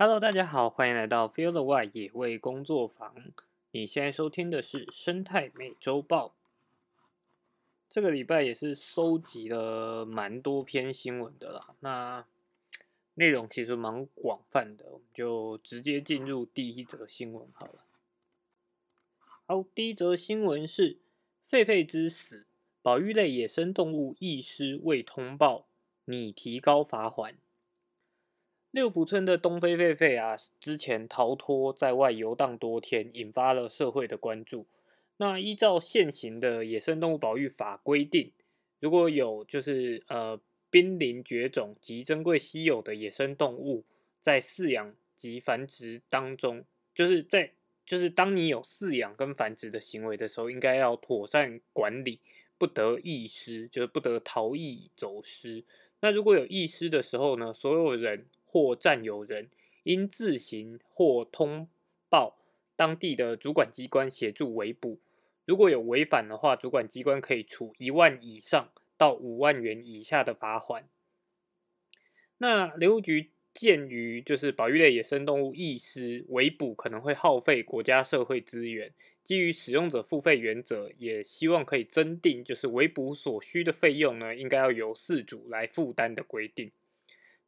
[0.00, 3.16] Hello，大家好，欢迎来到 Feel the Wild 野味工作坊。
[3.72, 6.36] 你现在收听的是生态美洲豹。
[7.90, 12.24] 这个礼拜也是收集了蛮多篇新闻的啦，那
[13.14, 17.84] 内容其实蛮广泛的，我们就直接进入第一则新闻好了。
[19.46, 20.98] 好，第一则新闻是
[21.50, 22.46] 狒狒之死，
[22.82, 25.66] 保育类野生动物遗失未通报，
[26.04, 27.34] 拟提高罚款。
[28.70, 34.66] 六福村的东非狒狒啊，之前逃脱在外游荡多天，引发了社会的关注。
[35.16, 38.30] 那依照现行的野生动物保育法规定，
[38.78, 43.84] 如果有就是呃濒临绝种及珍贵稀有的野生动物
[44.20, 46.62] 在饲养及繁殖当中，
[46.94, 47.52] 就是在
[47.86, 52.20] 就是当你有饲养跟繁殖的行为的时候，应该要妥善管理，
[52.58, 55.64] 不得遗失，就是不得逃逸走失。
[56.00, 58.26] 那如果有遗失的时候呢，所有人。
[58.48, 59.50] 或占有人
[59.82, 61.68] 应自行或通
[62.08, 62.38] 报
[62.74, 64.98] 当地的主管机关协助围捕。
[65.44, 70.88] 如果有违反的话，主管机关可以处一万以上到五万元以下的罚款。
[72.38, 78.92] 那林务局鉴于就是保育类野生动物遗失围捕可能会耗费国家社会资源，
[79.24, 86.70] 基于使用者付费原则，也希望可以增订就是围捕所需的费用呢，应该要由饲主来负担的规定。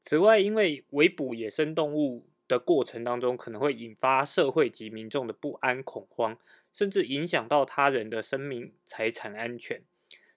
[0.00, 6.36] 此外，因为围捕野生动物的过程当中，可能会引发社会及民众的不安恐慌，
[6.72, 9.82] 甚至影响到他人的生命财产安全，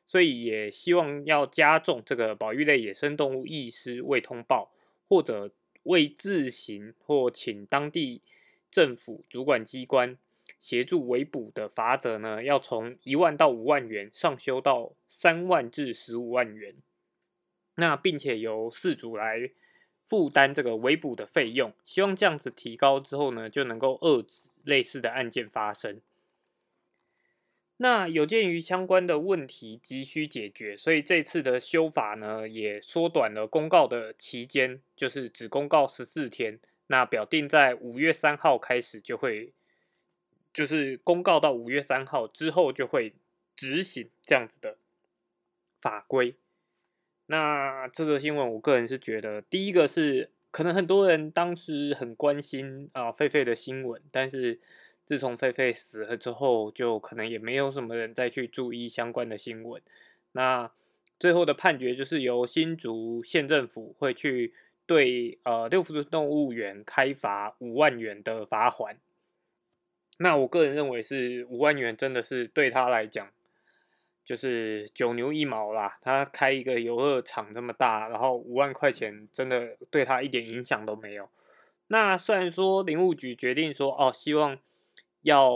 [0.05, 4.71] 所以也希望要加重这个保育类野生动物遗失未通报，
[5.07, 5.51] 或者
[5.83, 8.21] 未自行或请当地
[8.69, 10.17] 政府主管机关
[10.59, 16.75] 协助围捕的罚则呢，要从一万到五万元上修到三万至十五万元。
[17.75, 19.51] 那并且由饲主来
[20.01, 26.01] 负担这个围捕的费用，希望这样子提高之后呢，就能够遏制类似的案件发生。
[27.77, 36.59] 那有鉴于相关的问题急需解决，所以这次的修法呢，也缩短了公告的期间，就是只公告十四天。
[36.87, 39.51] 那表定在五月三号开始就会，
[40.53, 43.13] 就是公告到五月三号之后就会
[43.55, 44.77] 执行这样子的
[45.81, 46.35] 法规。
[47.33, 54.59] 那这则新闻，我个人是觉得，第一个是可能很多人当时很关心啊狒狒的新闻，但是
[55.07, 59.81] 自从狒狒死了之后，就可能也没有什么人再去注意相关的新闻。
[60.33, 60.69] 那
[61.19, 64.53] 最后的判决就是由新竹县政府会去
[64.85, 68.95] 对呃六福动物园开罚五万元的罚款。
[70.19, 73.31] 那我个人认为是五万元，真的是对他来讲。
[74.25, 81.29] 就是九牛一毛啦，他开一个游乐场这么大，然后五万块钱真的对他一点影响都没有。
[81.87, 84.57] 那虽然说林务局决定说哦，希望
[85.23, 85.51] 要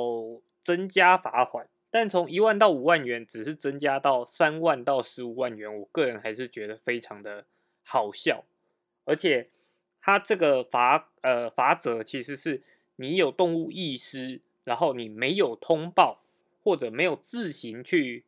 [0.61, 7.45] 增加罚款，但从一万到五万元，只是增加到三万到十五万元，我个人还是觉得非常的
[7.85, 8.43] 好笑。
[9.05, 9.49] 而且
[10.01, 12.61] 他这个罚呃罚则其实是
[12.97, 16.19] 你有动物意识，然后你没有通报
[16.61, 18.25] 或者没有自行去。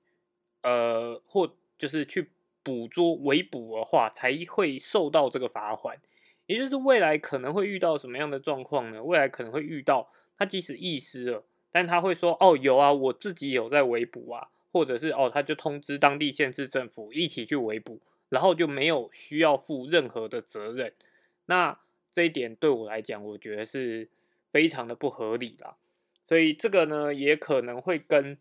[0.62, 2.30] 呃，或就是去
[2.62, 5.98] 捕捉围捕的话，才会受到这个罚款。
[6.46, 9.04] 也就是未来可能会遇到什么样的状况呢？
[9.04, 20.94] 未来可能会遇到他即使遗失了，但他会说：“哦，有啊，我自己有在围捕啊。”或者是哦，他就通知当地县市政府一起去围捕，然后就没有需要负任何的责任。
[21.46, 21.80] 那
[22.12, 24.10] 这一点对我来讲，我觉得是
[24.52, 25.78] 非常的不合理啦。
[26.24, 28.38] 所以这个呢，也可能会跟。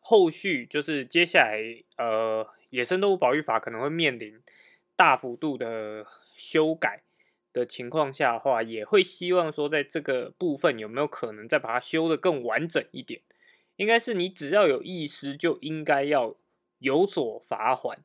[0.00, 1.60] 后续就是接下来，
[1.98, 4.40] 呃，野生动物保育法可能会面临
[4.96, 7.02] 大幅度的修改
[7.52, 13.20] 的情况下的话，也会希望说，在这个部分有没有可能再把它修的更完整一点？
[13.76, 16.34] 应该是你只要有意识，就应该要
[16.78, 17.98] 有所罚款。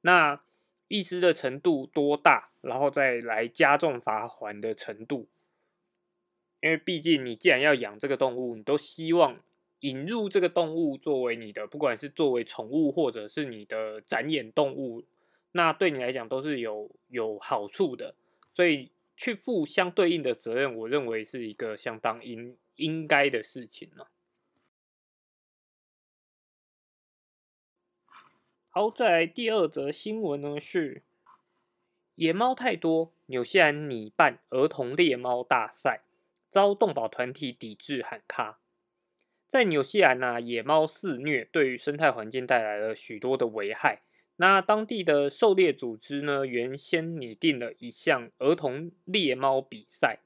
[0.00, 0.40] 那
[0.88, 5.28] 意识的程度多大，然后再来加重罚款的程度？
[6.60, 9.38] 因为毕竟你既然要养这个动物，你都希望。
[9.80, 15.04] 引入这个动物作为你的，不管是作为宠物或者是你的展演动物，
[15.52, 18.14] 那对你来讲都是有有好处的，
[18.50, 24.10] 所以去负相对应的责任，我认为是一个相当应应该的事情了。
[28.70, 31.02] 好，再来第二则新闻呢，是
[32.16, 36.02] 野猫太多，纽西兰拟办儿童猎猫大赛，
[36.50, 38.60] 遭动保团体抵制喊卡。
[39.48, 44.02] 在纽西兰呢，野猫肆虐，对于生态环境带来了许多的危害。
[44.36, 50.18] 那当地的狩猎组织呢，原先拟定了一项儿童猎猫比赛，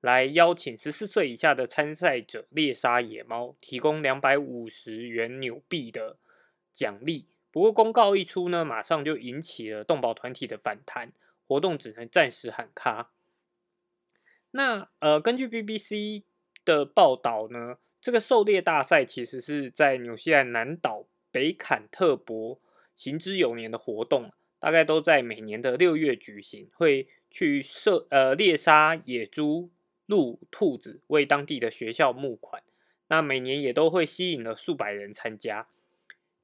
[0.00, 6.18] 来邀请十四岁以下的参赛者猎杀野猫，提供两百五十元纽币的
[6.72, 7.26] 奖励。
[7.52, 11.12] 不过公告一出呢，马上就引起了动保团体的反弹，
[11.46, 13.12] 活动只能暂时喊卡。
[14.50, 16.24] 那呃，根据 BBC
[16.64, 22.60] 的报道呢，这个狩猎大赛其实是在纽西兰南岛北坎特伯
[22.94, 24.30] 行之有年的活动，
[24.60, 29.72] 大概都在每年的六月举行，会去射呃猎杀野猪、
[30.06, 32.62] 鹿、兔子，为当地的学校募款。
[33.08, 35.66] 那每年也都会吸引了数百人参加。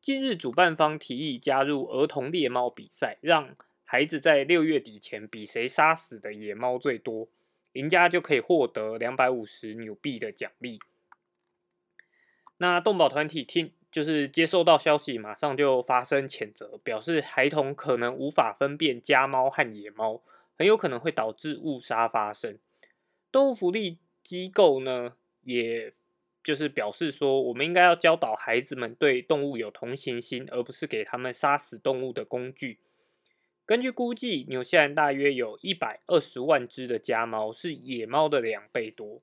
[0.00, 3.54] 近日，主办方提议加入儿童猎猫比赛，让
[3.84, 7.28] 孩子在六月底前比谁杀死的野猫最多，
[7.74, 10.80] 赢家就可以获得两百五十纽币的奖励。
[12.62, 20.22] 那动保团体听就是接收到消息，马上就发生谴责，表示孩童可能无法分辨家猫和野猫，
[20.56, 22.56] 很有可能会导致误杀发生。
[23.32, 25.92] 动物福利机构呢，也。
[26.44, 32.80] 就是表示说，我们应该要教导孩子们对动物有同情心，而不是给他们杀死动物的工具。
[33.64, 39.22] 根据估计，纽西兰大约有一百二十万只的家猫，是野猫的两倍多。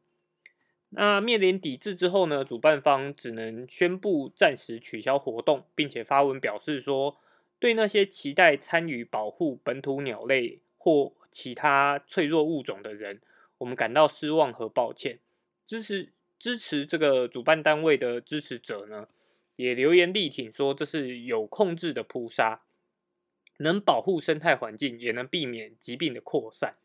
[0.89, 2.43] 那面临抵制之后呢？
[2.43, 7.17] 主办方只能宣布暂时取消活动，并且发文表示说，
[7.59, 13.21] 对那些期待参与保护本土鸟类或其他脆弱物种的人，
[13.59, 15.19] 我们感到失望和抱歉。
[15.65, 16.09] 支持。
[16.39, 19.09] 支持这个主办单位的支持者呢，
[19.57, 22.61] 也留言力挺说这是有控制的扑杀，
[23.57, 26.77] 能保护生态环境，也能避免疾病的扩散。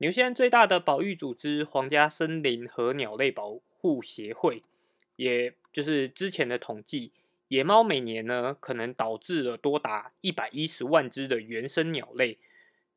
[0.00, 4.62] 纽西兰最大的保育组织皇家森林和鸟类保护协会，
[5.16, 7.10] 也就是之前的统计，
[7.48, 12.38] 野猫每年呢可能导致了多达一百一十万只的原生鸟类，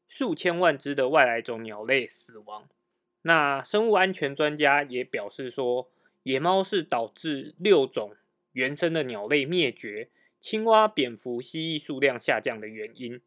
[0.07, 2.69] 数千万只的外来种鸟类死亡。
[3.24, 5.89] 那生物安全专家也表示说，
[6.21, 8.15] 野猫是导致六种
[8.51, 10.09] 原生的鸟类灭绝、
[10.39, 13.19] 青蛙、蝙蝠、蜥蜴数量下降的原因。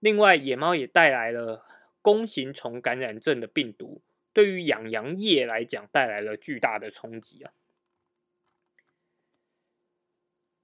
[0.00, 1.64] 另外，野猫也带来了
[2.04, 4.02] 弓形虫感染症的病毒，
[4.34, 7.54] 对于养羊业来讲带来了巨大的冲击啊。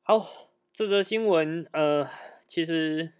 [0.02, 2.06] 好，这则新闻呃，
[2.46, 3.12] 其实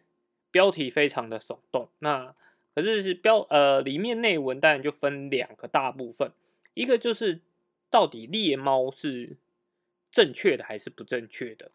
[0.50, 1.88] 标题非常的耸动。
[2.00, 2.34] 那
[2.75, 6.31] 可是是标呃里面内文当然就分两个大部分，
[6.75, 7.40] 一个就是
[7.88, 9.38] 到底猎猫是
[10.11, 11.70] 正确的还是不正确的。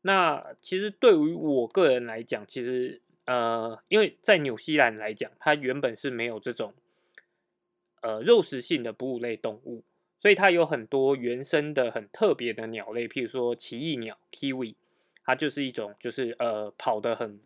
[0.00, 6.74] 那其实对于我个人来讲，其实呃因为在纽西兰来讲，它原本是没有这种
[8.00, 9.82] 呃肉食性的哺乳类动物，
[10.20, 14.74] 所以它有很多原生的很特别的鸟类，譬如说奇异鸟 （kiwi），
[15.24, 17.40] 它就是一种就是呃跑得很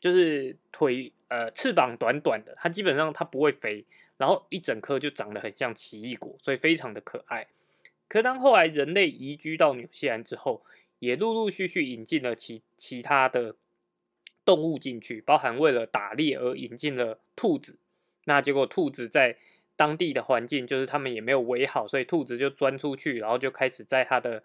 [0.00, 1.12] 就是腿。
[1.28, 3.84] 呃，翅膀短短的，它基本上它不会飞，
[4.16, 7.48] 然后一整颗就长得很像奇异果，所以非常的可爱。
[8.06, 10.62] 可当后来人类移居到纽西兰之后，
[11.00, 13.56] 也陆陆续续引进了其其他的
[14.46, 17.76] 动物进去，包含为了打猎而引进了兔子。
[18.24, 19.36] 那结果兔子在
[19.76, 24.42] 当地的环境就是他们也没有围好，所以兔子就钻出去，然后就开始在它的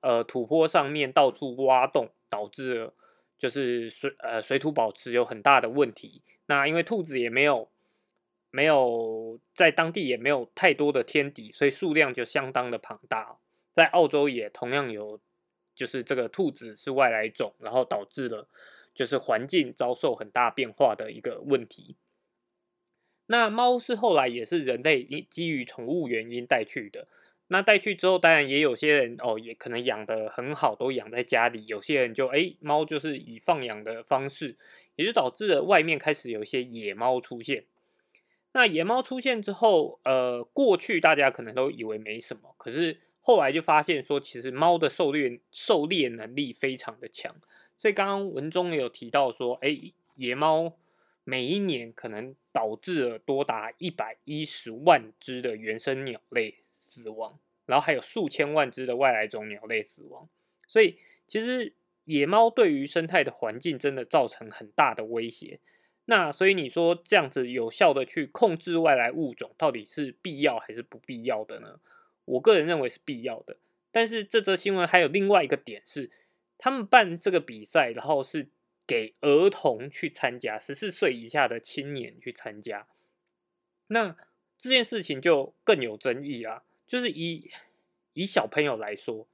[0.00, 2.92] 呃土坡上面到处挖洞，导致了。
[3.36, 6.22] 就是水呃水土保持有很大的问题。
[6.46, 7.68] 那因为兔子也没有
[8.52, 13.36] 没有在当地也没有太多的天敌，所以数量就相当的庞大。
[13.72, 15.18] 在澳洲也同样有，
[15.74, 18.46] 就是这个兔子是外来种，然后导致了
[18.94, 21.96] 就是环境遭受很大变化的一个问题。
[23.26, 27.08] 那猫是后来也是人类基于宠物原因带去的。
[27.48, 31.66] 那带去之后，当然也有些人哦，也可能养的很好，都养在家里。
[31.66, 34.56] 有些人就哎，猫就是以放养的方式，
[34.96, 37.66] 也就导致了外面开始有一些野猫出现。
[38.52, 47.34] 那野猫出现之后，呃，过去大家可能都以为没什么，可是后来就发现说，其实猫的狩猎狩猎能力非常的强。
[47.78, 50.76] 所以刚刚文中有提到说，哎，野猫
[51.24, 56.56] 每一年可能导致了多达一百一十万只的原生鸟类。
[56.86, 60.28] 死亡，然后还有数千万只的外来种鸟类死亡，
[60.68, 61.72] 所以其实
[62.04, 65.58] 野猫对于生态的环境真的造成很大的威胁。
[66.04, 71.80] 那所以你说这样子有效的去控制外来物种，到底是必要还是不必要的呢？
[72.26, 73.56] 我个人认为是必要的。
[73.90, 76.10] 但是这则新闻还有另外一个点是，
[76.64, 78.48] 他们办这个比赛，然后是
[78.86, 82.88] 给儿童去参加，十四岁以下的青年去参加，
[83.88, 84.16] 那
[84.56, 86.62] 这件事情就更有争议啊。
[86.86, 87.50] 就是以
[88.14, 89.28] 以小朋友来说，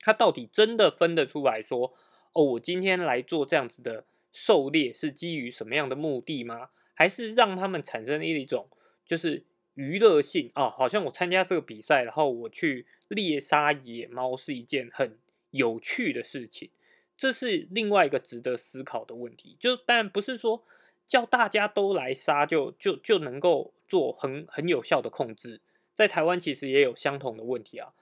[0.00, 1.92] 他到底真的分得出来说，
[2.32, 6.70] 哦，我今天来做这样子的狩猎是基于什么样的目的吗？
[6.94, 8.70] 还是让他们产生一种
[9.04, 9.44] 就是
[9.74, 10.70] 娱乐性啊？
[10.70, 15.18] 好像我参加这个比赛，然后我去猎杀野猫是一件很
[15.56, 16.70] 有趣的事情，
[17.16, 19.56] 这是另外一个值得思考的问题。
[19.58, 20.62] 就当然不是说
[21.06, 25.60] 叫大家都来杀就就就能够做很很有效的控制。
[25.94, 27.94] 在台湾其实也有相同的问题啊，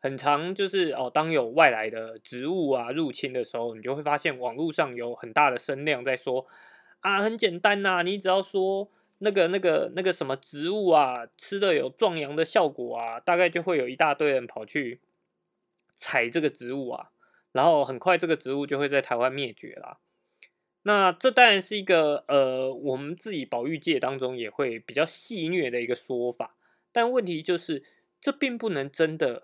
[0.00, 6.46] 很长就是哦，当有外来的植物啊入侵的时候，你就会发现网络上有很大的声量在说
[7.00, 8.88] 啊，很简单呐，你只要说
[9.18, 14.98] 那个那个那个什么植物啊，吃的有壮阳的效果啊，大概就会有一大堆人跑去
[15.98, 17.10] 采这个植物啊，
[17.50, 19.98] 然后很快这个植物就会在台湾灭绝啦。
[20.82, 26.54] 那这当然是一个呃，我们自己保育界当中也会比较戏谑的一个说法。
[26.92, 27.82] 但问题就是，
[28.20, 29.42] 这并不能真的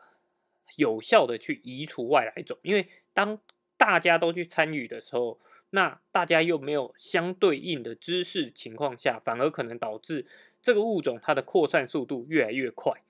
[0.77, 3.41] 有效的去移除外来种，因为当
[3.77, 10.27] 大家都去参与的时候，那大家又没有相对应的知识情况下，反而可能导致
[10.63, 13.03] 这个物种它的扩散速度越来越快。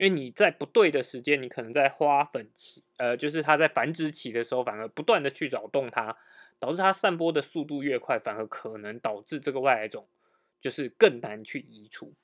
[0.00, 6.16] 因为你在不对的时间，你可能在花粉期，呃，就是它在繁殖期的时候，反而不断的去扰动它，
[6.58, 10.08] 导致它散播的速度越快，反而可能导致这个外来种
[10.58, 12.14] 就是更难去移除。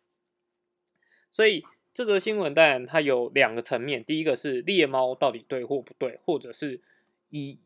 [1.31, 6.81] 所以这则新闻当然它有两个层面，第一个是猎猫到底对或不对，或者是
[7.29, 7.59] 以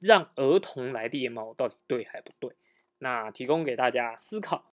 [0.00, 2.50] 让儿童来猎猫到底对还不对，
[2.98, 4.71] 那提供给大家思考。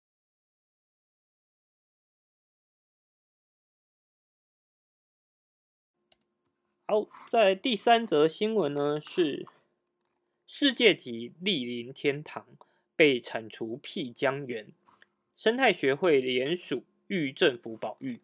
[6.88, 9.44] 好，在第三则新闻呢是
[10.46, 12.46] 世界级莅临天堂
[12.94, 14.68] 被铲除辟江源，
[15.34, 18.20] 生态学会联署欲政府保育。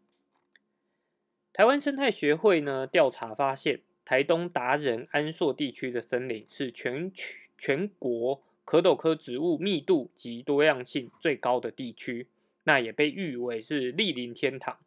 [1.52, 7.10] 台湾生态学会呢调查发现，台东达人安硕地区的森林是全
[7.58, 12.28] 全国可斗科植物密度及多样性最高的地区，
[12.62, 14.78] 那也被誉为是莅林天堂。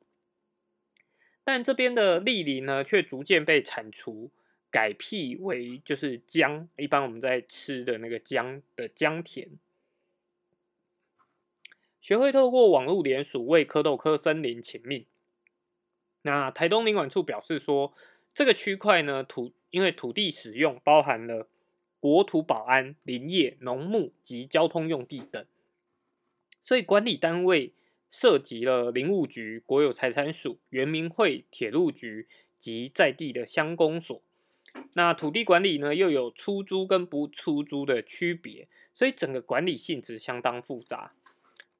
[1.45, 4.31] 但这边的莅林呢，却逐渐被铲除，
[4.69, 9.47] 改辟为就是江，一般我们在吃的那个江的江田。
[12.01, 15.05] 学会透过网络联署为蝌蚪科森林请命。
[16.23, 17.93] 那台东林管处表示说，
[18.33, 21.47] 这个区块呢土因为土地使用包含了
[21.99, 25.45] 国土保安、林业、农牧及交通用地等，
[26.63, 27.73] 所以管理单位
[28.15, 34.21] 涉及了林务局、国有财产署、原民会、铁路局及在地的乡公所。
[34.93, 41.13] 那土地管理呢又有出租跟不出租的区别，所以整个管理性质相当复杂。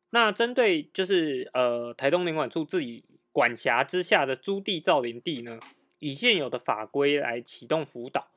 [0.10, 3.06] 那针对就是呃台东林管处自己。
[3.32, 5.60] 管辖之下的租地造林地呢，
[6.00, 8.30] 以现有的法规来启动辅导，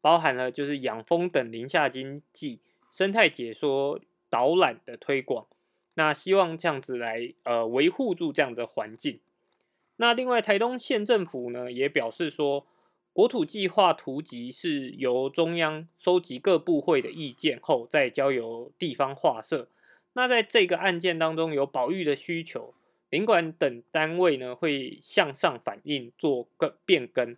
[0.00, 2.58] 包含了就是养蜂等林下经济、
[2.90, 5.46] 生态解说导览的推广。
[5.94, 9.20] 那希望这样子来呃维护住这样的环境。
[9.96, 12.66] 那另外台东县政府呢也表示说，
[13.12, 19.68] 国土计划图集是由中央收集各部会的意见后，再交由地方划设。
[20.12, 22.74] 那在这个案件当中有保育的需求。
[23.10, 27.36] 领管等单位呢会向上反映做更变更，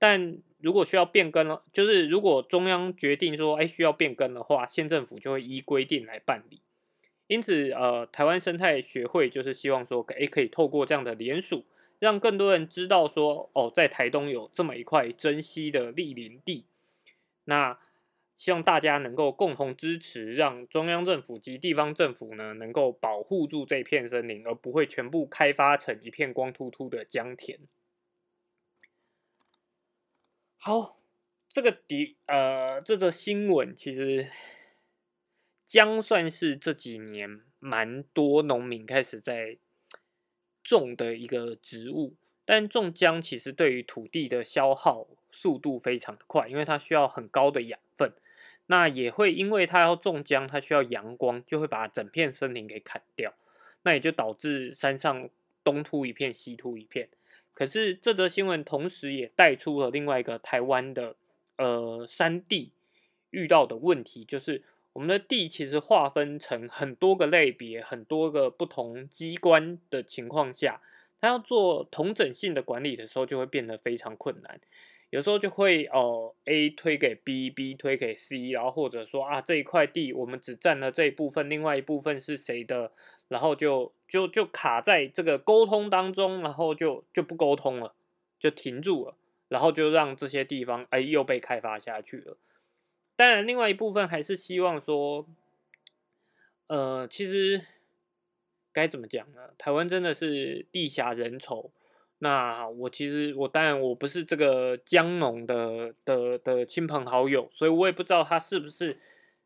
[0.00, 6.60] 但如果需要变更了，就是如果中央决定说哎需要变更的话，县政府就会依规定来办理。
[7.30, 11.64] 因此，呃，台湾生态学会就是希望说，哎可以透过这样的联署，
[12.00, 16.64] 让更多人知道说，哦，在台东有这么一块珍稀的莅林地，
[17.44, 17.78] 那。
[18.36, 27.58] 希望大家能够共同支持，让中央政府及地方政府呢，能够保护住这片森林，而不会全部开发成一片光秃秃的江田。
[30.56, 30.96] 好，
[31.50, 34.30] 这个底呃，这个新闻其实
[35.70, 39.56] 姜算是这几年蛮多农民开始在
[40.64, 48.12] 种的一个植物，但种姜其实对于土地的消耗速度非常的快，因为它需要很高的养分。
[48.66, 53.32] 那也会因为它要种姜，它需要阳光，就会把整片森林给砍掉，
[53.82, 55.30] 那也就导致山上
[55.62, 57.08] 东秃一片，西秃一片。
[57.54, 61.14] 可是这则新闻同时也带出了另外一个台湾的
[61.58, 62.72] 呃山地
[63.30, 70.82] 遇到的问题，就是我们的地其实划分成很多个类别，很多个不同机关的情况下，
[71.20, 74.60] 它要做同整性的管理的时候，就会变得非常困难。
[75.10, 82.92] 有时候就会哦，A 推给 B，B 推给 C，然后或者说啊这一块地我们只占了这一部分，另外一部分是谁的，
[83.28, 87.94] 然后就就就卡在这个沟通当中，然后就就不沟通了，
[88.38, 89.16] 就停住了，
[89.48, 92.36] 然后就让这些地方哎又被开发下去了。
[93.20, 95.26] 当然，另外一部分还是希望说，
[96.68, 97.60] 呃，其实
[98.72, 99.50] 该怎么讲呢？
[99.58, 101.68] 台湾真的是地狭人稠。
[102.20, 108.98] 那我其实我当然我不是这个江农的的的亲朋好友，所以我也不知道他是不是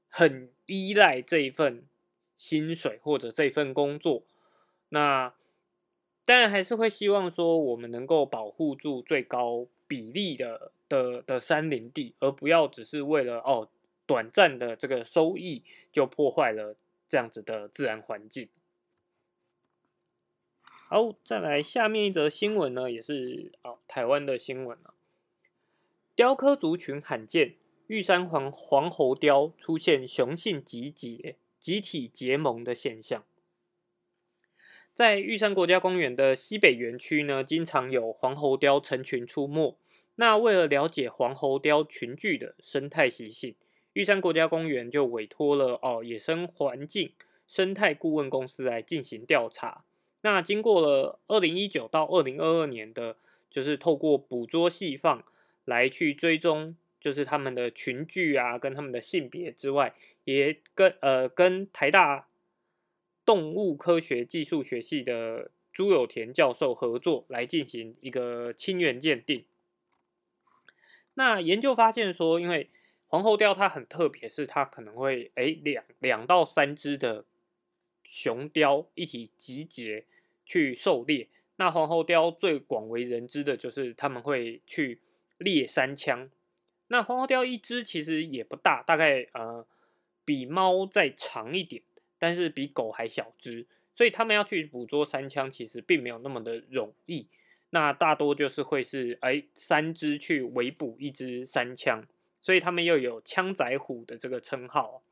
[0.09, 1.85] 很依赖这一份
[2.37, 4.23] 薪水或者这份工作。
[4.91, 5.35] 那
[6.25, 13.69] 当然还是会希望说我们能够保护住最高比例的的的山林地，而不要只是为了哦
[14.07, 16.77] 短暂的这个收益就破坏了
[17.09, 18.49] 这样子的自然环境。
[20.89, 24.95] 好，再来下面一则新闻呢，也是哦台湾的新闻啊。
[26.15, 27.57] 雕刻族群罕见，
[27.89, 33.25] 玉山黄黄喉雕出现雄性集结、集体结盟的现象。
[34.93, 39.77] 在玉山国家公园的西北园区呢，经常有黄喉雕成群出没。
[40.17, 43.57] 那为了了解黄喉貂群聚的生态习性，
[43.95, 47.13] 玉山国家公园就委托了哦野生环境
[47.49, 49.85] 生态顾问公司来进行调查。
[50.23, 53.17] 那经过了二零一九到二零二二年的，
[53.51, 55.25] 就是透过捕捉细放
[55.65, 59.95] 来去追踪，就是他们的群聚啊，跟他们的性别之外，
[60.25, 62.29] 也跟呃跟台大
[63.25, 69.45] 动物科学技术学系的朱有田教授合作来进行一个亲缘鉴定。
[71.15, 72.69] 那研究发现说，因为
[73.09, 77.25] 黄喉貂它很特别，是它可能会哎两两到三只的
[78.03, 80.07] 雄雕一起集结。
[80.47, 85.01] 去狩猎，那黄喉貂最广为人知的就是他们会去
[85.39, 86.29] 猎山枪。
[86.89, 89.67] 那黄喉貂一只其实也不大，大概呃
[90.23, 91.83] 比猫再长一点，
[92.19, 97.27] 但是比狗还小只，所以他们要去捕捉山枪其实并没有那么的容易。
[97.75, 102.05] 那大多就是会是哎三只去围捕一只山枪，
[102.39, 105.03] 所以他们又有枪仔虎的这个称号。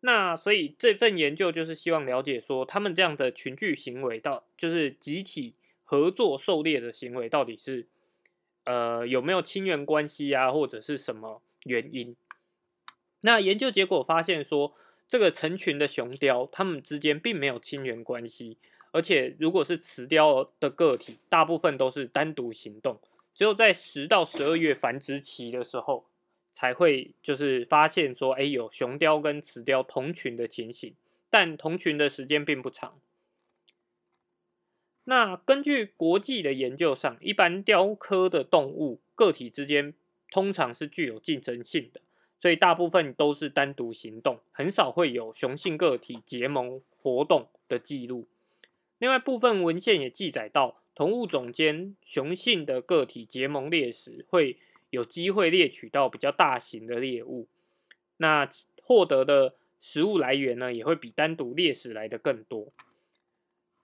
[0.00, 7.86] 那所以这份研究就是希望了解说，他们这样的群聚行为到就是集体合作狩猎的行为，到底是
[8.64, 12.14] 呃有没有亲缘关系啊，或者是什么原因？
[13.22, 14.74] 那研究结果发现说，
[15.08, 18.58] 这个成群的雄雕，它们之间并没有亲缘关系，
[18.92, 23.00] 而且如果是雌雕的个体，大部分都是单独行动，
[23.34, 26.06] 只有在十到十二月繁殖期的时候。
[26.50, 30.94] 才会就是发现说，哎，有雄雕跟雌雕同群的情形，
[31.30, 32.98] 但同群的时间并不长。
[35.04, 39.94] 那根据国际的研究上，一般雕科的动物个体之间
[40.32, 42.00] 通常是具有竞争性的，
[42.40, 48.26] 所以大部分都是单独行动，很少会有雄性个体结盟活动的记录。
[48.98, 54.58] 另外，部分文献也记载到，同物种间雄性的个体结盟猎食会。
[54.90, 57.46] 有机会猎取到比较大型的猎物，
[58.16, 58.48] 那
[58.82, 62.68] 获得的食物来源呢，也会比单独猎食来的更多。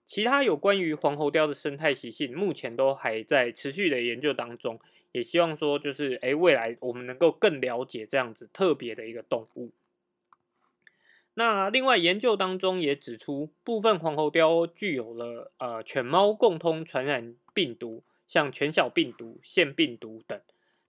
[0.03, 4.79] 其他有关于黄喉貂的生态习性，目前都还在持续的研究当中，
[5.11, 9.71] 也希望说，就是诶，未来我们能够更了解这样子特别的一个动物。
[11.35, 20.39] 那另外研究当中也指出，部分黄喉貂具有了呃犬猫共通传染病毒，像犬小病毒、腺病毒等。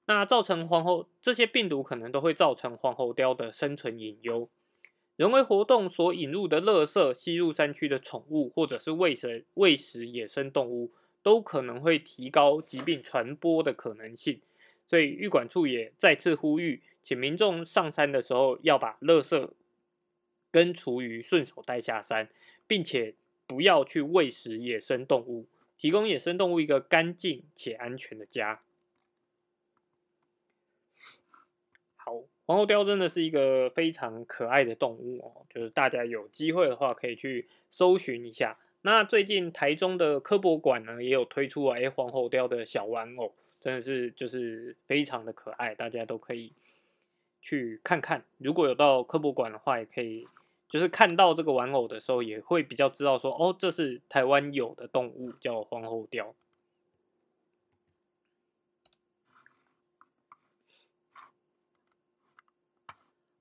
[0.06, 4.48] 那造成黄喉这些病毒可能都会造成黄喉貂的生存隐忧。
[5.16, 14.40] 人为活动所引入的垃圾、吸入山区的宠物，或者是喂食喂食野生动物，都可能会提高疾病传播的可能性。
[14.86, 19.48] 所以，玉管处也再次呼吁，请民众上山的时候要把垃圾
[20.56, 22.30] 跟厨余顺手带下山，
[22.66, 23.14] 并且
[23.46, 28.62] 不要去喂食野生动物，提供野生动物一个干净且安全的家。
[31.94, 38.58] 好，皇后雕真的是一个非常可爱的动物哦，就是大家有机会的话可以去搜寻一下。
[38.80, 46.54] 那最近台中的科博馆呢也有推出哎皇后雕的小玩偶，真的是就是非常的可爱，大家都可以
[47.42, 48.24] 去看看。
[48.38, 50.26] 如果有到科博馆的话，也可以
[50.68, 56.34] 就是看到这个玩偶的时候，也会比较知道说哦，这是台湾有的动物叫皇后雕。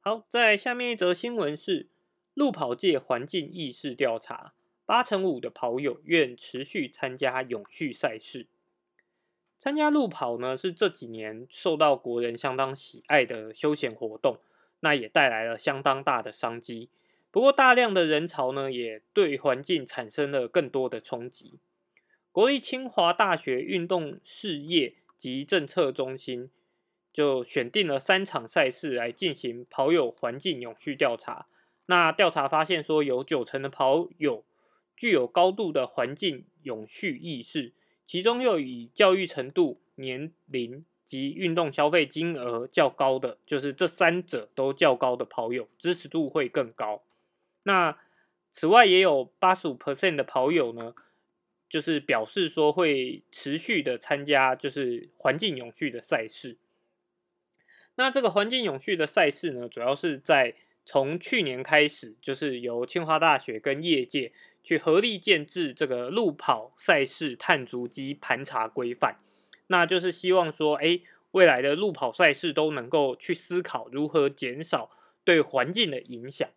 [0.01, 1.87] 好，在下面一则新闻是
[2.35, 4.53] 路跑界环境意识调查，
[4.85, 8.45] 八成五的跑友愿持续参加永续赛事。
[9.57, 14.37] 参加路跑呢，是这几年受到国人相当喜爱的休闲活动，
[14.81, 16.89] 那也带来了相当大的商机。
[17.35, 21.59] 不过，大量的人潮呢，也对环境产生了更多的冲击。
[22.31, 26.49] 国立清华大学运动事业及政策中心。
[27.11, 31.47] 就选定了三场赛事来进行跑友环境永续调查。
[31.87, 34.45] 那调查发现说，有九成的跑友
[34.95, 37.73] 具有高度的环境永续意识，
[38.05, 47.03] 其中又以教育程度、年龄及运动消费金额较高的，就是这三者都较高的跑友，支持度会更高。
[47.67, 47.97] 那
[48.51, 50.95] 此外，也有八十五 percent 的跑友呢，
[51.67, 56.57] 就是表示说会持续的参加，就是环境永续的赛事。
[57.95, 64.31] 那这个环境永续的赛事呢，主要是在从去年开始，就是由清华大学跟业界
[64.63, 69.17] 去合力建制这个路跑赛事碳足迹盘查规范，
[69.67, 70.99] 那就是希望说，哎，
[71.31, 74.91] 未来的路跑赛事都能够去思考如何减少
[75.23, 76.47] 对环境的影响。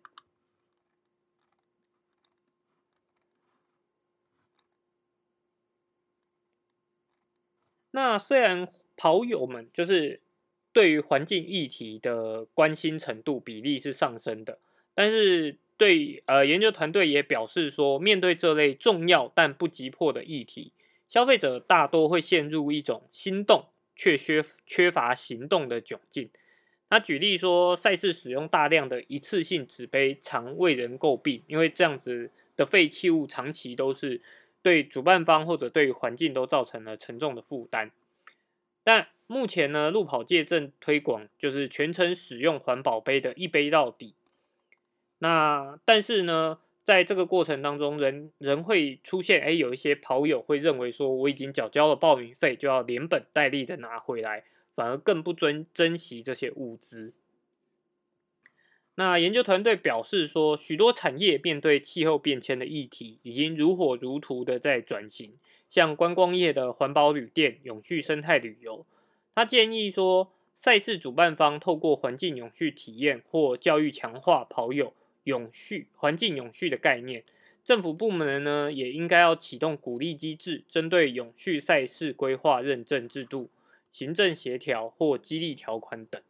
[7.91, 10.21] 那虽然跑友们就是。
[10.71, 14.59] 对于环境议题的关心程度比例是上升的，
[14.93, 20.71] 但是对呃研究团队也表示说，面对这类重要但不急迫的议题，
[21.07, 26.29] 消费者大多会陷入一种心动却缺缺乏行动的窘境。
[26.87, 34.21] 他举例说，赛事使用大量的一次性纸杯常为人诟病，因为这样子的废弃物长期都是
[34.61, 37.91] 对主办方或者对环境都造成了沉重的负担。
[38.83, 44.15] 但目前呢，路跑界正推广就是全程使用环保杯的一杯到底。
[45.19, 57.13] 那但是呢，在这个过程当中，人人会出现，哎，有一些跑友会认为说，我已经缴交了报名费，就要连本带利的拿回来，反而更不尊珍惜这些物资。
[58.99, 65.31] 那研究团队表示说，许多产业面对气候变迁的议题，已经如火如荼的在转型。
[65.69, 68.85] 像观光业的环保旅店、永续生态旅游，
[69.33, 77.23] 他建议说，赛事主办方透过环境永续体验或教育强化跑友永续环境永续的概念。
[77.63, 83.49] 政府部门呢，也应该要启动鼓励机制，针对永续赛事规划认证制度、
[83.93, 86.21] 行政协调或激励条款等。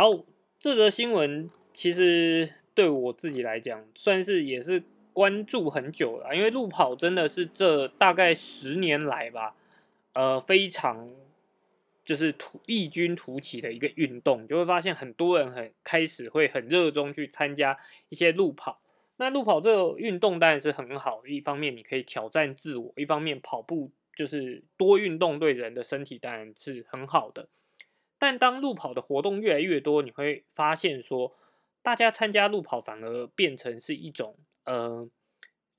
[0.00, 0.24] 好，
[0.58, 4.82] 这则新闻其实对我自己来讲，算是也是。
[5.12, 9.54] 关注很久了，因为路跑真的是这大概十年来吧，
[10.14, 11.10] 呃，非常
[12.02, 17.76] 就是突异军突起的一个运动，就会发现很多人很开始会很热衷去参加
[18.08, 18.80] 一些路跑。
[19.16, 27.48] 那路跑这个运动当然是很好，一方面你可以挑战自我，一方面跑步就是多运动对人的身体当然是很好的。
[28.20, 31.36] 但当路跑的活动越来越多，你会发现说，
[31.82, 34.38] 大家参加路跑反而变成是一种。
[34.64, 35.08] 呃，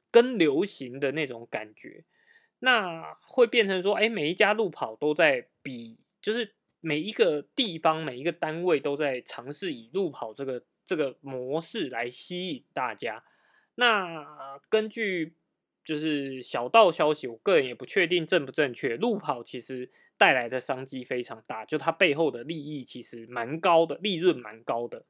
[0.09, 2.03] 跟流行的那种感觉，
[2.59, 13.23] 那会变成说，哎，每一家路跑都在比，就是每一个地方、每一个单位都在尝试以路跑这个这个模式来吸引大家。
[13.75, 15.35] 那根据
[15.85, 19.89] 就是小道消息，我个人也不确定正不正确，路跑其实
[20.21, 25.03] 带来的商机非常大，就它背后的利益其实蛮高的，利润蛮高的。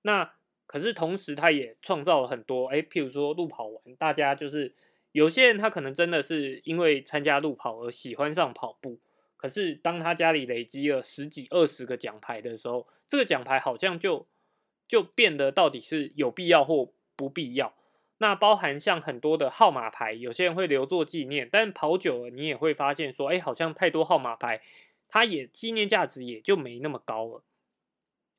[0.00, 0.32] 那
[0.66, 4.74] 可是同时，他也创造了很多，哎，譬如说路跑完，大家就是
[5.12, 8.98] 有些人他可能真的是因为参加路跑而喜欢上跑步。
[9.36, 14.26] 可是当他家里累积了十几、二十个奖牌的时候，这个奖牌好像就
[14.88, 17.74] 就变得到底是有必要或不必要。
[18.20, 24.62] 那包含像很多的号码牌，有些人会留作纪念，但跑久了，你也会发现说，哎，好像太多号码牌，
[25.08, 27.42] 它也纪念价值也就没那么高了。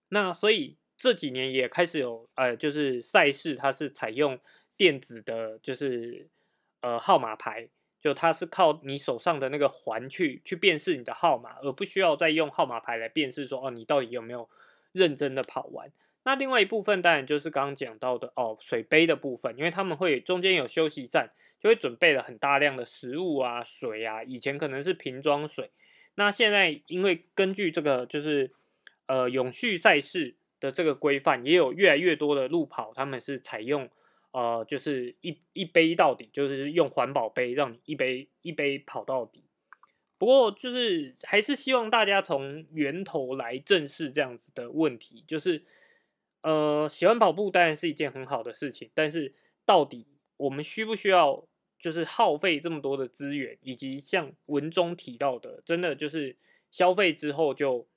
[0.09, 0.77] 那所以。
[0.97, 4.39] 这几年也开始有，呃，就是赛事它是采用
[4.77, 6.27] 电子的，就是
[6.81, 7.67] 呃号码牌，
[7.99, 14.47] 就它是靠你手上的那个环去去辨识你的号码，而不需要再用号码牌来辨识说，哦，你到底有没有
[14.91, 15.91] 认真的跑完。
[16.23, 25.71] 那另外一部分当然就是刚刚讲到的哦，水杯的部分，因为他们会中间有休息站，就会准备了很大量的食物啊、水啊，以前可能是瓶装水，
[26.15, 28.51] 那现在因为根据这个就是
[29.07, 30.36] 呃永续赛事。
[30.62, 33.89] 的这个规范也有越来越多的路跑，他们是采用
[34.29, 39.43] 呃，就是一一杯到底，就是用环保杯让你一杯一杯跑到底。
[40.19, 45.63] 不过就是还是希望大家从源头来正视这样子的问题，就是
[46.41, 49.34] 呃，喜欢跑步当然是一件很好的事情，但是
[49.65, 51.47] 到底我们需不需要
[51.80, 56.36] 就是耗费这么多的资源，以及像文中提到的，真的就是
[56.69, 57.88] 消费之后就。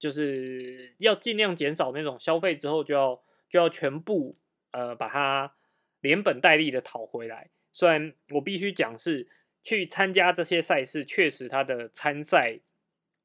[0.00, 4.38] 就是要尽量减少那种消费之后就要就要全部
[4.70, 5.56] 呃把它
[6.00, 7.50] 连本带利的讨回来。
[7.72, 9.28] 虽然我必须讲是
[9.60, 12.60] 去参加这些赛事，确实它的参赛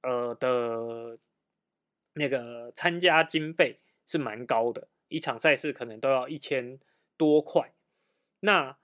[0.01, 1.19] 呃的
[2.13, 6.79] 那个参加经费是蛮高的，一场赛事可能都要一千
[7.17, 7.73] 多块。
[8.41, 8.77] 那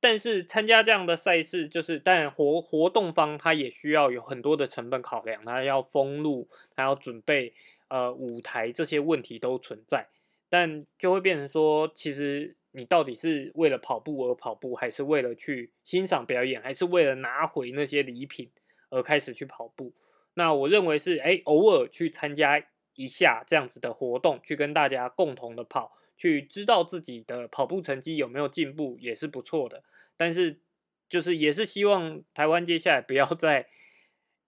[0.00, 7.54] 但是参加这样的赛事，就是但活活动方他也需要有很多的成本考量，他要封路，他要准备
[7.88, 10.08] 呃舞台，这些问题都存在。
[10.48, 18.50] 但就会变成说，其实你到底是为了跑步而跑步，还是为了去欣赏表演，还是为了拿回那些礼品
[18.90, 19.92] 而开始去跑步？
[20.34, 22.64] 那我认为是，哎，偶尔去参加
[22.98, 29.82] 一下这样子的活动，去跟大家共同的跑，去知道自己的跑步成绩有没有进步，也是不错的。
[30.16, 30.58] 但是
[31.08, 33.68] 就是也是希望台湾接下来不要再，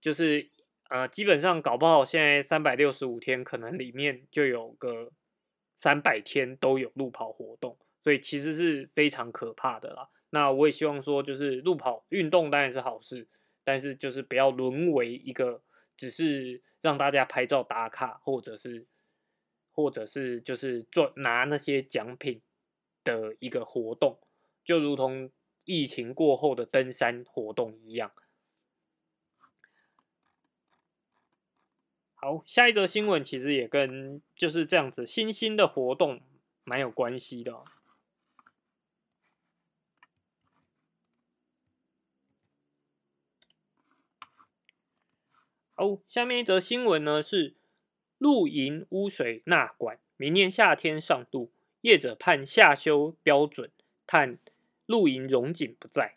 [0.00, 0.50] 就是
[0.88, 5.12] 呃，基本上搞不好现在三百六十五天，可能里面就有个。
[5.76, 10.10] 三百天都有路跑活动，所以其实是非常可怕的啦。
[10.28, 13.26] 那我也希望说，就是路跑运动当然是好事，
[13.64, 15.62] 但是就是不要沦为一个
[16.00, 18.86] 只是让大家拍照打卡，或者是
[19.70, 22.40] 或者是就是做拿那些奖品
[23.04, 24.18] 的一个活动，
[24.64, 25.30] 就如同
[25.66, 28.10] 疫情过后的登山活动一样。
[32.14, 36.22] 好，下一则新闻其实也跟就是这样子新兴的活动
[36.64, 37.62] 蛮有关系的。
[45.80, 47.54] 哦，下面一则新闻呢是
[48.18, 53.70] 露营污水纳管，明年夏天上路，业者判下修标准，
[54.06, 54.38] 探
[54.84, 56.16] 露营容景不在。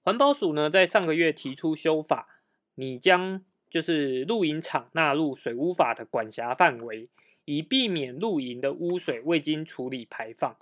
[0.00, 2.40] 环保署呢在上个月提出修法，
[2.74, 3.44] 你将。
[3.70, 7.10] 就是露营场纳入水污法的管辖范围，
[7.44, 10.56] 以避免露营的污水未经处理排放。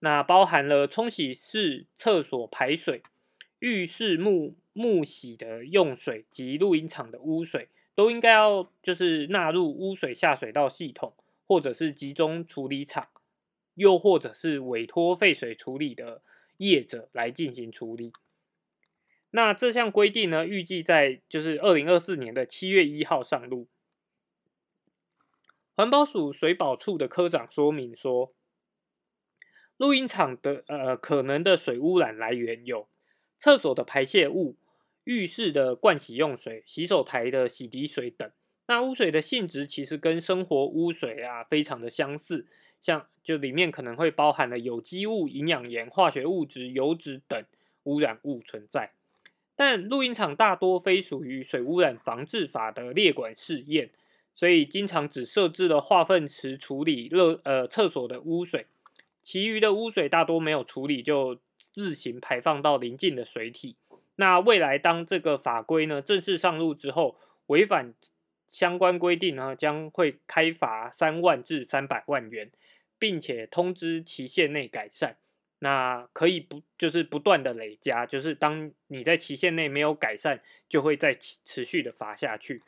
[0.00, 3.00] 那包含了冲洗式厕所排水、
[3.62, 11.14] 浴室木木洗的用水及露营场的污水，都应该要就是纳入污水下水道系统，
[11.46, 13.08] 或者是集中处理厂，
[13.74, 16.22] 又或者是委托废水处理的
[16.56, 18.12] 业者来进行处理。
[19.30, 23.68] 那这项规定呢，预计在就是二零二四年的七月一号上路。
[25.76, 28.34] 环保署水保处的科长说明说，
[29.76, 32.88] 录音厂的呃可能的水污染来源有
[33.42, 34.54] 厕所的排泄物、
[35.02, 38.30] 浴室的盥洗用水、洗手台的洗涤水等。
[38.68, 42.46] 那污水的性质其实跟生活污水啊非常的相似，
[42.80, 47.44] 像就里面可能会包含了有机物、营养盐、化学物质、油脂等
[47.82, 48.92] 污染物存在。
[49.56, 53.90] 但录音厂大多非属于水污染防治法的列管试验，
[54.36, 58.66] 所以经常只设置了化粪池处理热呃厕所的污水，
[59.20, 61.40] 其余的污水大多没有处理就
[61.72, 63.76] 自行排放到邻近的水体。
[64.16, 67.94] 那未来当这个法规呢正式上路之后，违反
[68.46, 72.50] 相关规定呢将会开罚三万至三百万元，
[72.98, 75.16] 并且通知期限内改善。
[75.60, 82.60] 那可以不就是不断的累加，就是当你在期限内没有改善，就会再持续的罚下去。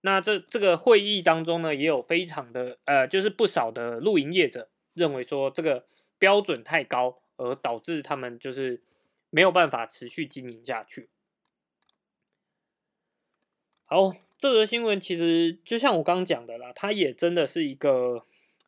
[0.00, 5.84] 那这这个会议当中呢，也有非常的呃，就是不少的露营业者认为说这个
[6.18, 8.82] 标准太高，而导致他们就是
[9.30, 11.08] 没有办法持续经营下去。
[13.86, 18.26] 好，这则新闻其实就像我刚讲的啦，它也真的是一个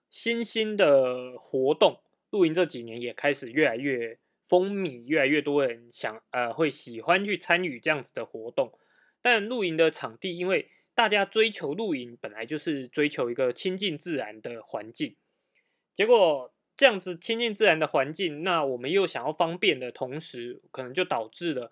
[0.09, 2.01] 新兴的活动。
[2.31, 8.73] 露营这几年也开始越来越风靡，越来越多人想呃会喜欢去参与这样子的活动。
[9.21, 15.17] 但露营的场地，因为大家追求露营本来就是追求一个亲近自然的环境，
[15.93, 21.71] 结果这样子亲近自然的环境，那我们又想要方便的同时，可能就导致了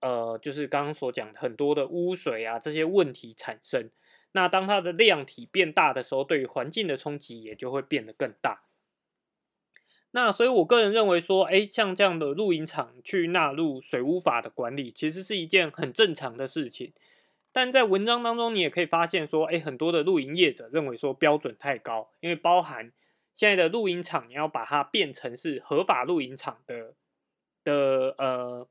[0.00, 3.90] 呃就是刚刚所讲很多的污水啊这些问题产生。
[4.32, 8.62] 那当它的量体变大的时候，对于环境的冲击也就会变得更大。
[10.12, 16.94] 那所以，我个人认为说，哎，像这样的露营场去纳入水污法的管理，其实是一件很正常的事情。
[17.52, 22.90] 但在文章当中，你也可以发现说，哎，很多的露营业者认为说标准太高，因为包含
[23.38, 26.96] 现在的露营场，你要把它变成是合法露营场的
[27.62, 28.68] 的呃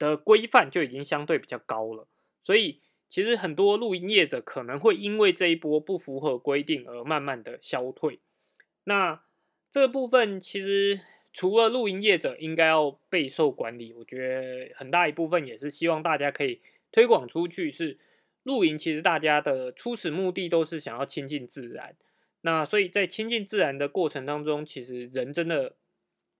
[0.00, 2.08] 的规范就已经相对比较高了。
[2.42, 8.18] 所以，其实很多露营业者可能会因为这一波不符合规定而慢慢的消退。
[8.82, 9.22] 那
[9.70, 17.70] 这个部分其实除了露营业者应该要备受管理，我觉得很大一部分也是希望大家可以推广出去。
[17.70, 17.96] 是
[18.42, 21.94] 露营，其实大家的初始目的都是想要亲近自然。
[22.46, 25.74] 那所以在亲近自然的过程当中，其实人真的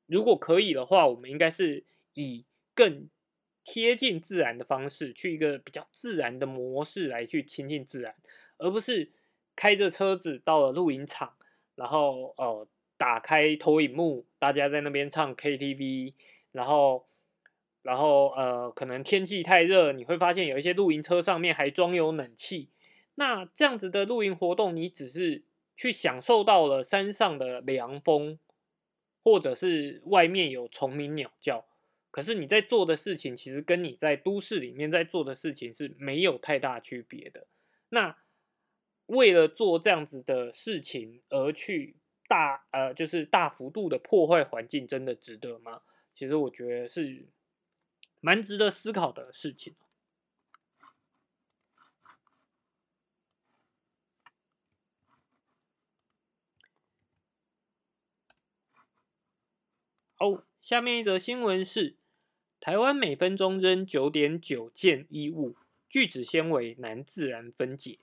[0.07, 1.83] 如果可以的话，我们应该是
[2.14, 2.45] 以
[2.77, 3.09] 更
[3.64, 8.14] 贴近自然的方式，去一个比较自然的模式来去亲近自然，
[8.59, 9.11] 而不是
[9.57, 11.35] 开着车子到了露营场，
[11.75, 16.14] 然后呃打开投影幕，大家在那边唱 KTV，
[16.53, 17.09] 然后
[17.83, 22.71] 然后呃可能天气太热，你会发现有一些露营车上面还装有冷气，
[23.16, 25.42] 那这样子的露营活动，你只是
[25.76, 28.40] 去享受到了山上的凉风。
[29.28, 31.66] 或者是外面有虫鸣鸟叫，
[32.12, 37.48] 可是你在做的事情，其实跟你在都市里面在做的事情是没有太大区别的。
[37.88, 38.16] 那
[39.06, 41.96] 为了做这样子的事情而去
[42.28, 45.82] 大呃，就是大幅度的破坏环境，真的值得吗？
[46.14, 47.26] 其实我觉得是
[48.20, 49.74] 蛮值得思考的事情。
[60.18, 61.94] 好，下面一则新闻是：
[62.59, 65.57] 台湾每分钟扔九点九件衣物，
[65.90, 67.98] 聚酯纤维难自然分解。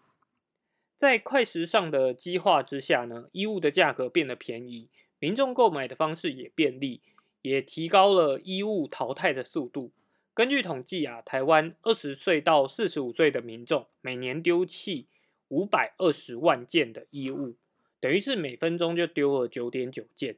[0.96, 7.02] 在快时尚的激化之下呢，衣物的价格变得便宜，民众购买的方式也便利，
[7.42, 9.92] 也提高了衣物淘汰的速度。
[10.36, 15.08] 根据统计啊，台湾二十岁到四十五岁的民众每年丢弃
[15.48, 17.56] 五百二十万件的衣物，
[18.00, 20.38] 等于是每分钟就丢了九点九件。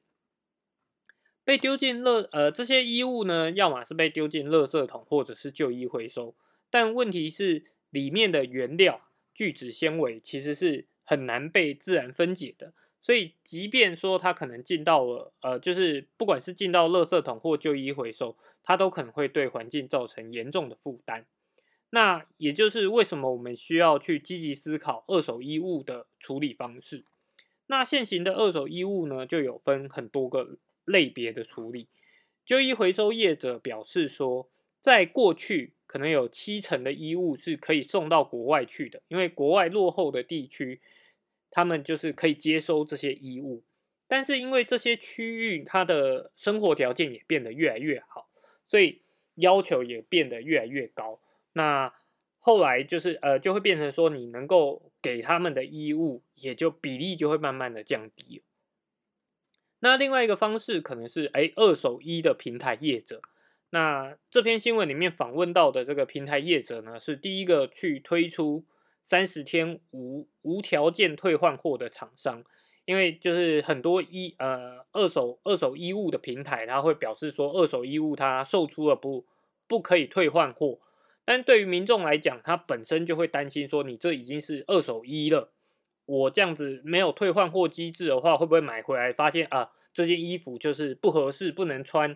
[1.46, 6.36] 被丢进垃呃这些衣物呢，要么是被丢进垃圾桶，或者是旧衣回收。
[6.72, 12.74] 但问题是，里面的原料聚酯纤维其实是很难被自然分解的。
[13.00, 21.28] 所以，即便说它可能进到了呃，就是不管是进到垃圾桶或旧衣回收，它都可能会对环境造成严重的负担。
[21.92, 27.06] 那也就是为什么我们需要去积极思考二手衣物的处理方式。
[27.68, 30.58] 那现行的二手衣物呢，就有分很多个。
[30.86, 31.88] 类别的处理，
[32.46, 40.80] 旧衣回收业者表示说，在过去可能有七成的衣物是可以送到国外去的，因为国外落后的地区，
[41.50, 43.64] 他们就是可以接收这些衣物。
[44.08, 48.30] 但是因为这些区域它的生活条件也变得越来越好，
[48.68, 49.02] 所以
[49.36, 51.20] 要求也变得越来越高。
[51.54, 51.92] 那
[52.38, 58.44] 后来就是呃，就会变成说，你能够给他们的衣物，也就比例就会慢慢的降低。
[59.80, 63.22] 那另外一个方式可能是，哎，二手衣的平台业者。
[63.72, 68.66] 那这篇新闻里面访问到的这个平台业者呢，是第一个去推出
[69.04, 72.44] 三十天无无条件退换货的厂商。
[72.86, 79.26] 因为就是很多衣呃二手二手衣物的平台，他会表示说，二手衣物它售出了不
[79.68, 80.80] 不可以退换货。
[81.26, 85.52] 但对于民众来讲，他本身就会担心说，你这已经是二手衣了。
[86.06, 92.16] 我这样子没有退换货机制的话，会不会买回来发现啊这件衣服就是不合适不能穿？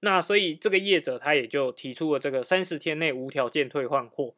[0.00, 4.34] 那所以这个业者他也就提出了这个三十天内无条件退换货，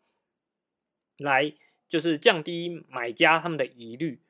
[1.18, 1.52] 来
[1.88, 4.20] 就是降低买家他们的疑虑。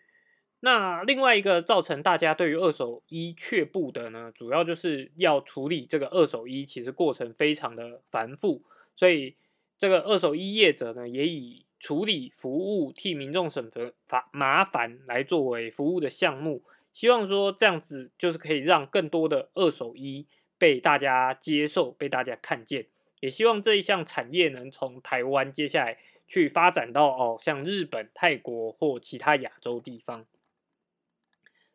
[0.60, 8.62] 那另外一个造成大家对于二手衣却步的呢，主要就是要处理这个二手衣，其实过程非常的繁复，
[8.94, 9.36] 所以
[9.78, 11.64] 这个二手衣业者呢也以。
[11.80, 16.62] 处理服务替民众省得麻麻烦来作为服务的项目，
[16.92, 20.26] 希望说这样子就是可以让更多的二手衣
[20.58, 22.86] 被大家接受、被大家看见，
[23.20, 30.26] 也希望这一项产业能从台湾接下来去发展到哦，像日本、泰国或其他亚洲地方。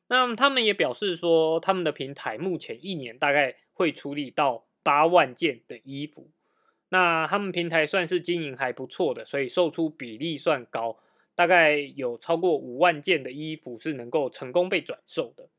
[0.07, 6.29] 那他们也表示说，他们的平台目前一年大概会处理到八万件的衣服。
[6.97, 10.97] 那他们平台算是经营还不错的，所以售出比例算高，
[11.35, 15.49] 大概有超过五万件的衣服是能够成功被转售的。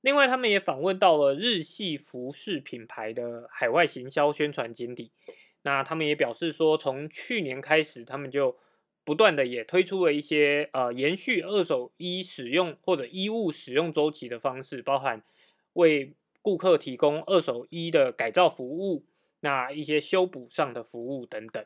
[0.00, 5.10] 另外，他们也访问到了日系服饰品牌的海外行销宣传经理，
[5.62, 8.56] 那他们也表示说，从去年开始，他们就
[9.02, 15.20] 不断的也推出了一些呃延续二手衣使用或者衣物使用周期的方式，包含
[15.72, 19.04] 为顾客提供二手衣的改造服务。
[19.40, 21.64] 那一些修补上的服务等等，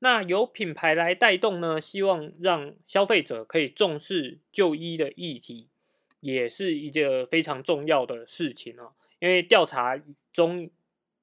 [0.00, 1.80] 那由品牌来带动呢？
[1.80, 5.70] 希望让消费者可以重视就医的议题，
[6.18, 8.94] 也是一件非常重要的事情哦。
[9.20, 10.02] 因为调查
[10.32, 10.68] 中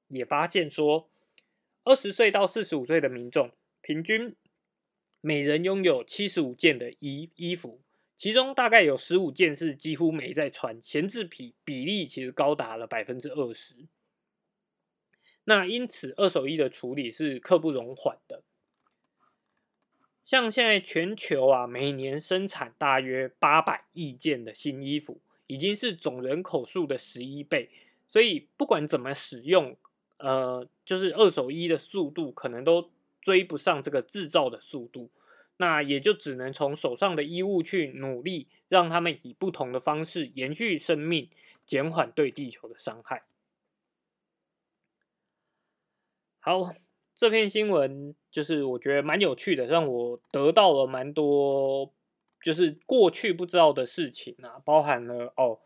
[0.07, 1.10] 也发现说，
[1.84, 3.51] 二十岁到四十五岁的民众，
[3.82, 4.34] 平均
[5.20, 7.82] 每人拥有七十五件的衣衣服。
[8.20, 13.76] 其中大概有十五件是几乎没在穿，闲置比比例其实高达了百分之二十。
[15.45, 18.43] 那因此，二手衣的处理是刻不容缓的。
[20.26, 27.70] 像现在全球啊，每年生产大约八百亿件的新衣服，已经是总人口数的十一倍，
[28.09, 29.78] 所以不管怎么使用，
[30.17, 32.91] 呃，就是二手衣的速度可能都
[33.22, 35.09] 追不上这个制造的速度，
[35.62, 41.30] 那也就只能从手上的衣物去努力，让他们以不同的方式延续生命，
[41.66, 43.24] 减缓对地球的伤害。
[46.39, 46.74] 好，
[47.14, 51.93] 这篇新闻就是我觉得蛮有趣的，让我得到了蛮多。
[52.41, 55.60] 就是过去不知道的事情啊，包含了哦，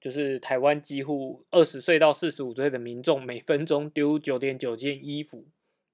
[0.00, 5.46] 就是台湾几乎二十岁到四十五岁的民众每分钟丢九点九件衣服。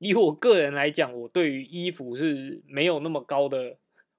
[0.05, 3.78] 以我个人来讲，我对于衣服是没有那么高的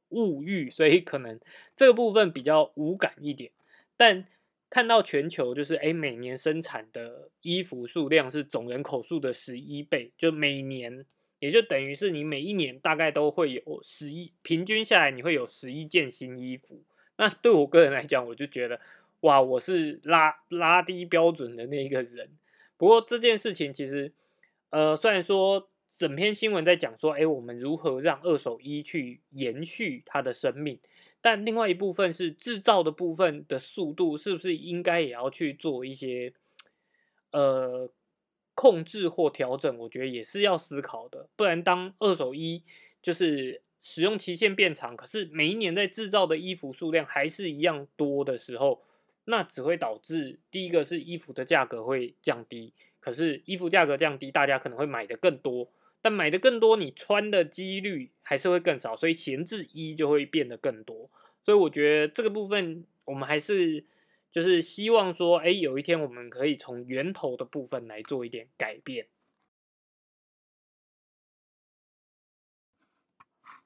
[0.09, 1.39] 物欲，所以可能
[1.75, 3.51] 这部分比较无感一点。
[3.95, 4.25] 但
[4.69, 11.05] 看到全球就是哎，每年生产的衣服数量是总人口数的十一倍，就每年。
[11.39, 16.81] 也就等于是你每一年大概都会有十一，平均下来你会有十一件新衣服。
[17.17, 18.79] 那对我个人来讲，我就觉得
[19.19, 22.29] 哇，我是拉拉低标准的那一个人。
[22.77, 24.11] 不过这件事情其实，
[24.69, 30.79] 呃，虽然说整篇新闻在讲说，哎，我们如何让二手衣去延续它的生命，
[31.21, 36.33] 但另外一部分是制造的部分的速度，是不是应该也要去做一些，
[37.31, 37.89] 呃。
[38.57, 41.27] 控制或调整，我觉得也是要思考的。
[41.35, 42.63] 不然，当二手衣
[43.01, 48.81] 就是使用期限变长，可是每一年在制造的衣服数量还是一样多的时候，
[49.25, 52.71] 那只会导致第一个是衣服的价格会降低。
[53.01, 55.67] 可是衣服价格降低，大家可能会买的更多，
[56.05, 61.09] 但买的更多，你穿的几率还是会更少，所以闲置衣就会变得更多。
[61.43, 63.83] 所以我觉得这个部分，我们还是。
[64.31, 69.07] 就是希望说，哎，有一天我们可以从源头的部分来做一点改变。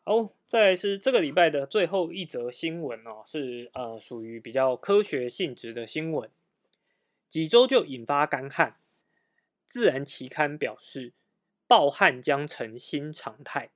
[0.03, 6.29] 好，再来是这个礼拜的最后一则新闻哦，是呃属于比较科学性质的新闻。
[7.27, 8.77] 几周就引发干旱，
[9.65, 11.13] 自然期刊表示，
[11.70, 13.70] 暴旱将成新常态。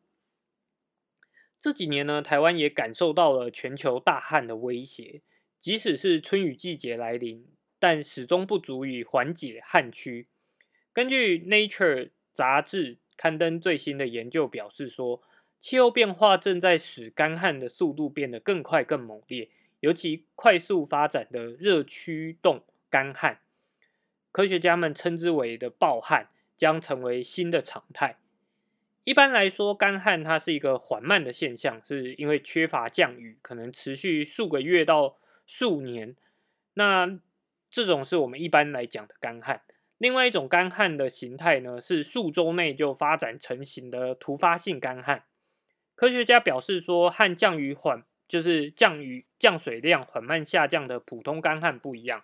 [1.59, 5.21] 这几年呢，台湾也感受到了全球大旱的威胁。
[5.59, 10.27] 即使是春雨季节来临，但始终不足以缓解旱区。
[10.91, 15.21] 根据《Nature》杂志刊登最新的研究表示说，
[15.61, 19.49] 气候变化正在使干旱的速度变得更快、更猛烈，
[19.81, 23.39] 尤其快速发展的热驱动干旱，
[24.31, 28.17] 科学家们称之为的暴旱，将成为新的常态。
[29.03, 35.17] 一般来说，干旱它是一个缓慢的现象，是因为缺乏降雨，可能持续数个月到。
[35.45, 36.15] 数年，
[36.75, 37.19] 那
[37.69, 39.61] 这种是我们一般来讲的干旱。
[39.97, 45.25] 另外一种干旱的形态呢，是数周内就发展成型的突发性干旱。
[45.95, 52.23] 科学家表示说，和降雨缓就是降雨降水量缓慢下降的普通干旱不一样。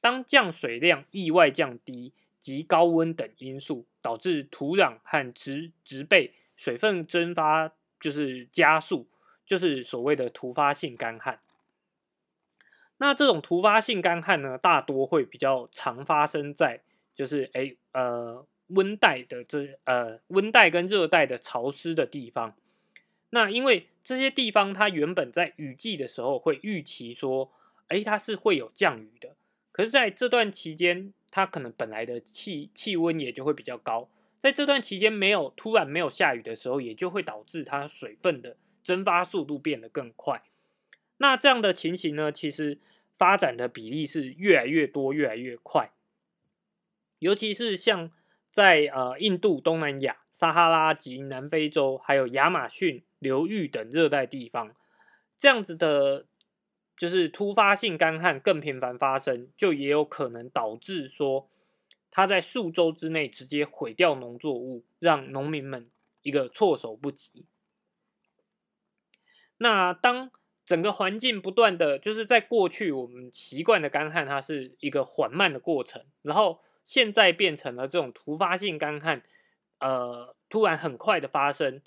[0.00, 9.06] 当降水量意外降低及高温等因素导致土壤和植植被水分蒸发就是加速，
[9.46, 11.40] 就是所谓的突发性干旱。
[12.98, 16.80] 那这种突发性干旱呢，大多会比较常发生在
[17.14, 22.54] 就是诶呃温带的这呃温带跟热带的潮湿的地方。
[23.30, 27.50] 那因为这些地方它原本在雨季的时候会预期说，
[27.88, 29.34] 诶它是会有降雨的，
[29.72, 34.08] 可是在这段期间，它可能本来的气气温也就会比较高，
[34.38, 40.44] 在这段期间没有突然没有下雨的时候，也就会导致它水分的蒸发速度变得更快。
[41.16, 42.78] 那这样的情形呢，其实。
[43.18, 45.92] 发展的比例是越来越多、越来越快，
[47.20, 48.10] 尤其是像
[48.50, 54.74] 在呃印度、东南亚、撒哈拉及南非洲，还有亚马逊流域等热带地方，
[55.36, 56.26] 这样子的，
[56.96, 61.48] 就是突发性干旱更频繁发生，就也有可能导致说，
[62.10, 65.90] 它在数周之内直接毁掉农作物，让农民们
[66.22, 67.46] 一个措手不及。
[69.56, 70.30] 那当
[70.64, 79.22] 整个环境不断的就是在过去我们习惯的干旱，它是一个缓慢的过程，然后现在变成了这种突发性干旱，
[79.78, 81.80] 呃，突然很快的发生，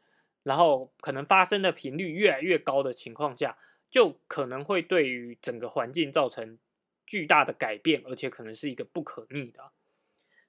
[0.43, 3.57] 然后可能发生的频率越来越高的情况下，
[3.95, 6.59] 就可能会对于整个环境造成
[7.05, 9.71] 巨大的改变，而且可能是一个不可逆的。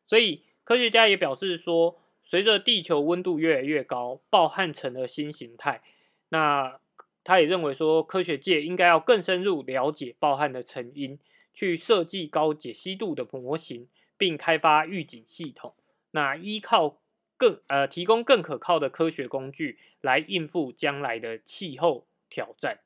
[0.05, 5.85] 所以科学家也表示说，随着地球温度越来越高，暴旱成了新形态。
[6.31, 6.81] 那
[7.23, 11.17] 他也认为说，科学界应该要更深入了解暴旱的成因，
[11.55, 13.89] 去设计高解析度的模型，
[14.19, 15.77] 并开发预警系统。
[16.11, 17.01] 那依靠
[17.37, 22.81] 更呃提供更可靠的科学工具来应付将来的气候挑战。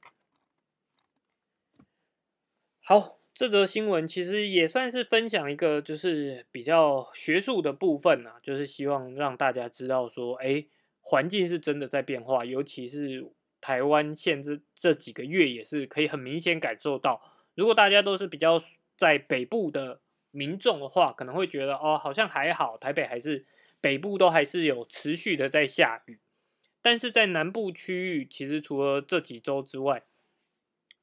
[2.90, 10.64] 好，这则新闻其实也算是分享一个就是比较学术的部分啊，就是希望让大家知道说，哎，
[11.00, 13.24] 环境是真的在变化，尤其是
[13.60, 17.22] 台湾现这这几个月也是可以很明显感受到。
[17.54, 18.60] 如果大家都是比较
[18.96, 20.00] 在北部的
[20.32, 23.46] 民众的话，可能会觉得哦，好像还好，台北还是
[23.80, 26.18] 北部都还是有持续的在下雨，
[26.82, 30.02] 但是在南部区域，其实除了这几周之外，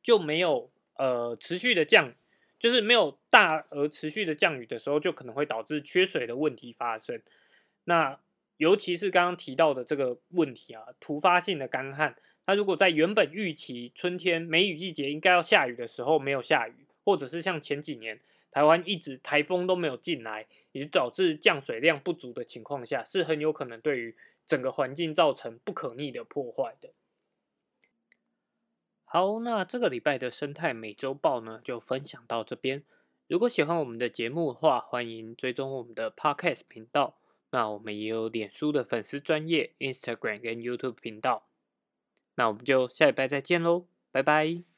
[0.03, 0.69] 就没有。
[0.97, 2.13] 呃，持续的降，
[2.59, 7.21] 就是没有大而持续的降雨的时候，就可能会导致缺水的问题发生。
[7.85, 8.19] 那
[8.57, 18.19] 尤其是刚刚提到的这个问题啊，突发性的干旱，它如果在原本预期春天梅雨季节应该要下雨的时候没有下雨，或者是像前几年
[18.49, 24.15] 台湾一直台风都没有进来，也就导致降水量不足的情况下，是很有可能对于
[24.47, 26.89] 整个环境造成不可逆的破坏的。
[29.09, 32.83] 好，那这个礼拜的生态美洲豹呢，就分享到这边。
[33.29, 37.17] 如果喜欢我们的节目的话，欢迎追踪我们的 Podcast 频道。
[37.51, 41.47] 那我们也有脸书的粉丝专业、Instagram 跟 YouTube 频道。
[42.35, 44.76] 那我们就下礼拜再见喽，拜拜。